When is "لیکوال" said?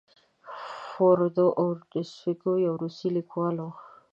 3.15-3.55